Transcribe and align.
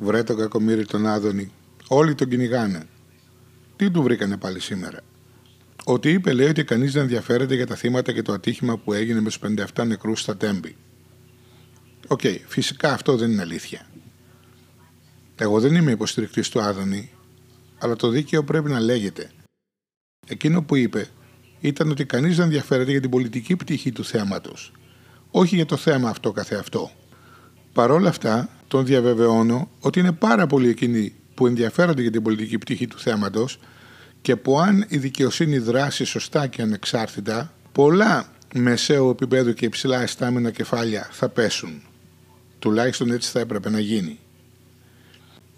Βρε 0.00 0.22
το 0.22 0.36
κακομύρι 0.36 0.86
τον 0.86 1.06
Άδωνη. 1.06 1.52
Όλοι 1.88 2.14
τον 2.14 2.28
κυνηγάνε. 2.28 2.86
Τι 3.76 3.90
του 3.90 4.02
βρήκανε 4.02 4.36
πάλι 4.36 4.60
σήμερα; 4.60 5.00
Ότι 5.84 6.10
είπε 6.10 6.32
λέει 6.32 6.48
ότι 6.48 6.64
κανείς 6.64 6.92
δεν 6.92 7.02
ενδιαφέρεται 7.02 7.54
για 7.54 7.66
τα 7.66 7.74
θύματα 7.74 8.12
και 8.12 8.22
το 8.22 8.32
ατύχημα 8.32 8.76
που 8.76 8.92
έγινε 8.92 9.20
με 9.20 9.28
τους 9.28 9.38
57 9.74 9.86
νεκρούς 9.86 10.20
στα 10.20 10.36
Τέμπη. 10.36 10.76
OK, 12.08 12.20
okay, 12.22 12.38
φυσικά 12.46 12.92
αυτό 12.92 13.16
δεν 13.16 13.30
είναι 13.30 13.42
αλήθεια. 13.42 13.86
Εγώ 15.36 15.60
δεν 15.60 15.74
είμαι 15.74 15.90
υποστηρικτής 15.90 16.48
του 16.48 16.60
Άδωνη, 16.60 17.10
αλλά 17.78 17.96
το 17.96 18.08
δίκαιο 18.08 18.44
πρέπει 18.44 18.70
να 18.70 18.80
λέγεται. 18.80 19.30
Εκείνο 20.26 20.62
που 20.62 20.76
είπε 20.76 21.08
ήταν 21.60 21.90
ότι 21.90 22.04
κανείς 22.04 22.36
δεν 22.36 22.44
ενδιαφέρεται 22.44 22.90
για 22.90 23.00
την 23.00 23.10
πολιτική 23.10 23.56
πτυχή 23.56 23.92
του 23.92 24.04
θέματος, 24.04 24.72
όχι 25.30 25.54
για 25.54 25.66
το 25.66 25.76
θέμα 25.76 26.08
αυτό 26.08 26.32
καθεαυτό. 26.32 26.90
Παρ' 27.76 27.90
όλα 27.90 28.08
αυτά, 28.08 28.48
τον 28.68 28.84
διαβεβαιώνω 28.84 29.70
ότι 29.80 29.98
είναι 30.00 30.12
πάρα 30.12 30.46
πολλοί 30.46 30.68
εκείνοι 30.68 31.14
που 31.34 31.46
ενδιαφέρονται 31.46 32.02
για 32.02 32.10
την 32.10 32.22
πολιτική 32.22 32.58
πτυχή 32.58 32.86
του 32.86 32.98
θέματος 32.98 33.58
και 34.22 34.36
που 34.36 34.60
αν 34.60 34.84
η 34.88 34.98
δικαιοσύνη 34.98 35.58
δράσει 35.58 36.04
σωστά 36.04 36.46
και 36.46 36.62
ανεξάρτητα, 36.62 37.52
πολλά 37.72 38.32
μεσαίου 38.54 39.10
επίπεδου 39.10 39.52
και 39.52 39.64
υψηλά 39.64 40.02
αισθάμενα 40.02 40.50
κεφάλια 40.50 41.08
θα 41.10 41.28
πέσουν. 41.28 41.82
Τουλάχιστον 42.58 43.10
έτσι 43.10 43.30
θα 43.30 43.40
έπρεπε 43.40 43.70
να 43.70 43.80
γίνει. 43.80 44.18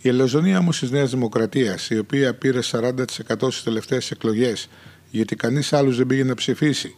Η 0.00 0.08
ελοζωνία 0.08 0.58
όμω 0.58 0.70
τη 0.70 0.90
Νέα 0.90 1.04
Δημοκρατία, 1.04 1.78
η 1.88 1.98
οποία 1.98 2.34
πήρε 2.34 2.60
40% 2.70 2.92
στις 3.38 3.62
τελευταίες 3.62 4.10
εκλογές, 4.10 4.68
γιατί 5.10 5.36
κανείς 5.36 5.72
άλλος 5.72 5.96
δεν 5.96 6.06
πήγε 6.06 6.24
να 6.24 6.34
ψηφίσει, 6.34 6.96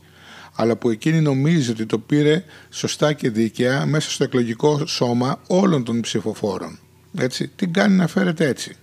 αλλά 0.54 0.76
που 0.76 0.90
εκείνη 0.90 1.20
νομίζει 1.20 1.70
ότι 1.70 1.86
το 1.86 1.98
πήρε 1.98 2.44
σωστά 2.70 3.12
και 3.12 3.30
δίκαια 3.30 3.86
μέσα 3.86 4.10
στο 4.10 4.24
εκλογικό 4.24 4.86
σώμα 4.86 5.40
όλων 5.46 5.84
των 5.84 6.00
ψηφοφόρων. 6.00 6.78
Έτσι, 7.16 7.48
τι 7.48 7.66
κάνει 7.66 7.96
να 7.96 8.06
φέρεται 8.06 8.46
έτσι. 8.46 8.76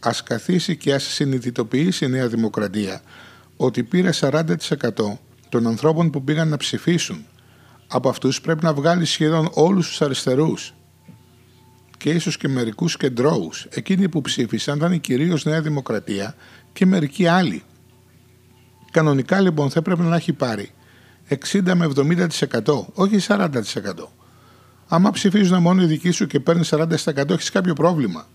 Ας 0.00 0.22
καθίσει 0.22 0.76
και 0.76 0.94
ας 0.94 1.02
συνειδητοποιήσει 1.02 2.04
η 2.04 2.08
Νέα 2.08 2.28
Δημοκρατία 2.28 3.02
ότι 3.56 3.82
πήρε 3.82 4.10
40% 4.20 4.46
των 5.48 5.66
ανθρώπων 5.66 6.10
που 6.10 6.24
πήγαν 6.24 6.48
να 6.48 6.56
ψηφίσουν. 6.56 7.24
Από 7.86 8.08
αυτούς 8.08 8.40
πρέπει 8.40 8.64
να 8.64 8.74
βγάλει 8.74 9.04
σχεδόν 9.04 9.48
όλους 9.52 9.88
τους 9.88 10.02
αριστερούς 10.02 10.74
και 11.96 12.10
ίσως 12.10 12.36
και 12.36 12.48
μερικούς 12.48 12.96
κεντρώους. 12.96 13.66
Εκείνοι 13.70 14.08
που 14.08 14.20
ψήφισαν 14.20 14.76
ήταν 14.76 15.00
κυρίως 15.00 15.44
Νέα 15.44 15.60
Δημοκρατία 15.60 16.34
και 16.72 16.86
μερικοί 16.86 17.26
άλλοι. 17.26 17.62
Κανονικά 18.90 19.40
λοιπόν 19.40 19.70
θα 19.70 19.78
έπρεπε 19.78 20.02
να 20.02 20.16
έχει 20.16 20.32
πάρει 20.32 20.70
60 21.28 21.60
με 21.74 21.90
70% 21.96 22.84
όχι 22.92 23.16
40%. 23.28 23.48
Άμα 24.88 25.10
ψηφίζουν 25.10 25.62
μόνο 25.62 25.82
οι 25.82 25.86
δικοί 25.86 26.10
σου 26.10 26.26
και 26.26 26.40
παίρνει 26.40 26.62
40% 26.70 27.30
έχεις 27.30 27.50
κάποιο 27.50 27.74
πρόβλημα. 27.74 28.26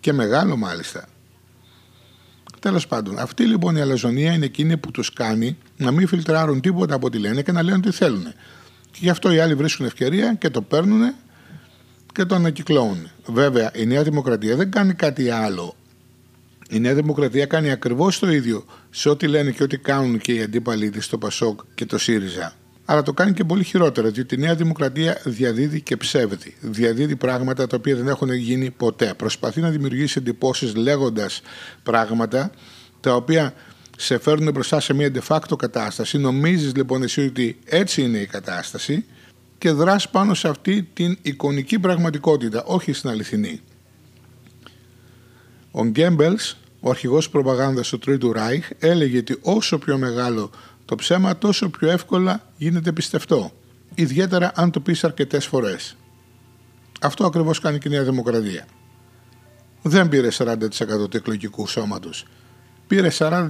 Και 0.00 0.12
μεγάλο 0.12 0.56
μάλιστα. 0.56 1.04
Τέλος 2.60 2.86
πάντων, 2.86 3.18
αυτή 3.18 3.44
λοιπόν 3.44 3.76
η 3.76 3.80
αλαζονία 3.80 4.32
είναι 4.32 4.44
εκείνη 4.44 4.76
που 4.76 4.90
τους 4.90 5.12
κάνει 5.12 5.58
να 5.76 5.90
μην 5.90 6.08
φιλτράρουν 6.08 6.60
τίποτα 6.60 6.94
από 6.94 7.06
ό,τι 7.06 7.18
λένε 7.18 7.42
και 7.42 7.52
να 7.52 7.62
λένε 7.62 7.80
τι 7.80 7.90
θέλουν. 7.90 8.24
Και 8.90 8.98
γι' 9.00 9.10
αυτό 9.10 9.32
οι 9.32 9.38
άλλοι 9.38 9.54
βρίσκουν 9.54 9.86
ευκαιρία 9.86 10.34
και 10.34 10.50
το 10.50 10.62
παίρνουν 10.62 11.14
και 12.12 12.24
το 12.24 12.34
ανακυκλώνουν. 12.34 13.10
Βέβαια, 13.26 13.70
η 13.74 13.86
Νέα 13.86 14.02
Δημοκρατία 14.02 14.56
δεν 14.56 14.70
κάνει 14.70 14.94
κάτι 14.94 15.30
άλλο. 15.30 15.74
Η 16.70 16.80
Νέα 16.80 16.94
Δημοκρατία 16.94 17.46
κάνει 17.46 17.70
ακριβώς 17.70 18.18
το 18.18 18.30
ίδιο 18.30 18.64
σε 18.90 19.08
ό,τι 19.08 19.26
λένε 19.26 19.50
και 19.50 19.62
ό,τι 19.62 19.78
κάνουν 19.78 20.18
και 20.18 20.32
οι 20.32 20.42
αντίπαλοι 20.42 20.90
της 20.90 21.04
στο 21.04 21.18
Πασόκ 21.18 21.60
και 21.74 21.86
το 21.86 21.98
ΣΥΡΙΖΑ. 21.98 22.52
Αλλά 22.84 23.02
το 23.02 23.12
κάνει 23.12 23.32
και 23.32 23.44
πολύ 23.44 23.64
χειρότερα, 23.64 24.10
διότι 24.10 24.34
η 24.34 24.38
Νέα 24.38 24.54
Δημοκρατία 24.54 25.20
διαδίδει 25.24 25.80
και 25.80 25.96
ψεύδει. 25.96 26.54
Διαδίδει 26.60 27.16
πράγματα 27.16 27.66
τα 27.66 27.76
οποία 27.76 27.96
δεν 27.96 28.08
έχουν 28.08 28.32
γίνει 28.32 28.70
ποτέ. 28.70 29.14
Προσπαθεί 29.16 29.60
να 29.60 29.70
δημιουργήσει 29.70 30.18
εντυπώσεις 30.18 30.74
λέγοντας 30.74 31.42
πράγματα 31.82 32.50
τα 33.00 33.14
οποία 33.14 33.54
σε 33.96 34.18
φέρνουν 34.18 34.52
μπροστά 34.52 34.80
σε 34.80 34.94
μια 34.94 35.10
de 35.14 35.20
facto 35.28 35.56
κατάσταση. 35.56 36.18
Νομίζεις 36.18 36.74
λοιπόν 36.74 37.02
εσύ 37.02 37.26
ότι 37.26 37.58
έτσι 37.64 38.02
είναι 38.02 38.18
η 38.18 38.26
κατάσταση 38.26 39.04
και 39.58 39.70
δράς 39.70 40.10
πάνω 40.10 40.34
σε 40.34 40.48
αυτή 40.48 40.88
την 40.92 41.18
εικονική 41.22 41.78
πραγματικότητα, 41.78 42.64
όχι 42.64 42.92
στην 42.92 43.10
αληθινή. 43.10 43.60
Ο 45.76 45.84
Γκέμπελς, 45.84 46.56
ο 46.80 46.90
αρχηγός 46.90 47.30
προπαγάνδας 47.30 47.88
του 47.88 47.98
Τρίτου 47.98 48.32
Ράιχ, 48.32 48.68
έλεγε 48.78 49.18
ότι 49.18 49.38
όσο 49.42 49.78
πιο 49.78 49.98
μεγάλο 49.98 50.50
το 50.84 50.94
ψέμα 50.94 51.38
τόσο 51.38 51.68
πιο 51.68 51.90
εύκολα 51.90 52.52
γίνεται 52.56 52.92
πιστευτό, 52.92 53.52
ιδιαίτερα 53.94 54.52
αν 54.54 54.70
το 54.70 54.80
πεις 54.80 55.04
αρκετές 55.04 55.46
φορές. 55.46 55.96
Αυτό 57.00 57.26
ακριβώς 57.26 57.60
κάνει 57.60 57.78
και 57.78 57.88
η 57.88 57.90
Νέα 57.90 58.02
Δημοκρατία. 58.02 58.66
Δεν 59.82 60.08
πήρε 60.08 60.28
40% 60.38 60.56
του 61.10 61.16
εκλογικού 61.16 61.66
σώματος. 61.66 62.26
Πήρε 62.86 63.08
40% 63.18 63.48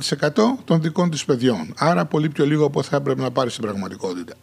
των 0.64 0.82
δικών 0.82 1.10
της 1.10 1.24
παιδιών, 1.24 1.74
άρα 1.76 2.04
πολύ 2.04 2.28
πιο 2.28 2.46
λίγο 2.46 2.64
από 2.64 2.82
θα 2.82 2.96
έπρεπε 2.96 3.22
να 3.22 3.30
πάρει 3.30 3.50
στην 3.50 3.62
πραγματικότητα. 3.62 4.34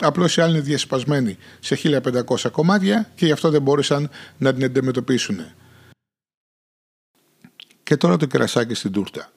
Απλώς 0.00 0.36
οι 0.36 0.40
άλλοι 0.40 0.52
είναι 0.52 0.60
διασπασμένοι 0.60 1.36
σε 1.60 1.74
1500 1.74 2.50
κομμάτια 2.50 3.10
και 3.14 3.26
γι' 3.26 3.32
αυτό 3.32 3.50
δεν 3.50 3.62
μπόρεσαν 3.62 4.10
να 4.38 4.54
την 4.54 4.64
αντιμετωπίσουν. 4.64 5.40
Και 7.90 7.96
τώρα 7.96 8.16
το 8.16 8.26
κερασάκι 8.26 8.74
στην 8.74 8.92
τούρτα. 8.92 9.32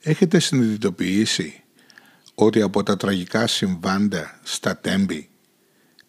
Έχετε 0.00 0.38
συνειδητοποιήσει 0.38 1.62
ότι 2.34 2.62
από 2.62 2.82
τα 2.82 2.96
τραγικά 2.96 3.46
συμβάντα 3.46 4.40
στα 4.42 4.76
τέμπη 4.76 5.30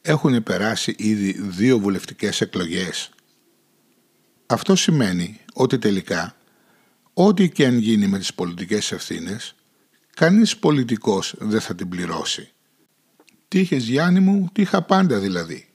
έχουν 0.01 0.43
περάσει 0.43 0.95
ήδη 0.97 1.31
δύο 1.31 1.79
βουλευτικές 1.79 2.41
εκλογές; 2.41 3.11
Αυτό 4.45 4.75
σημαίνει 4.75 5.39
ότι 5.53 5.77
τελικά 5.77 6.35
ό,τι 7.13 7.49
και 7.49 7.65
αν 7.65 7.77
γίνει 7.77 8.07
με 8.07 8.19
τις 8.19 8.33
πολιτικές 8.33 8.91
ευθύνες 8.91 9.55
κανείς 10.15 10.57
πολιτικός 10.57 11.35
δεν 11.37 11.61
θα 11.61 11.75
την 11.75 11.89
πληρώσει. 11.89 12.51
Τι 13.47 13.59
είχες 13.59 13.83
Γιάννη 13.83 14.19
μου, 14.19 14.49
τι 14.53 14.61
είχα 14.61 14.81
πάντα 14.81 15.19
δηλαδή. 15.19 15.67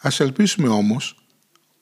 Ας 0.00 0.20
ελπίσουμε 0.20 0.68
όμως 0.68 1.26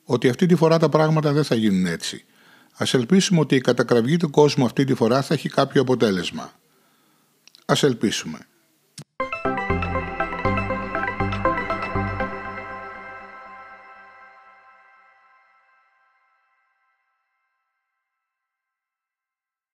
ότι 0.03 0.29
αυτή 0.29 0.45
τη 0.45 0.55
φορά 0.55 0.79
τα 0.79 0.89
πράγματα 0.89 1.33
δεν 1.33 1.43
θα 1.43 1.55
γίνουν 1.55 1.85
έτσι. 1.85 2.25
Ας 2.73 2.93
ελπίσουμε 2.93 3.39
ότι 3.39 3.55
η 3.55 3.61
κατακραυγή 3.61 4.17
του 4.17 4.29
κόσμου 4.29 4.65
αυτή 4.65 4.83
τη 4.83 4.93
φορά 4.93 5.21
θα 5.21 5.33
έχει 5.33 5.49
κάποιο 5.49 5.81
αποτέλεσμα. 5.81 6.51
Ας 7.65 7.83
ελπίσουμε. 7.83 8.39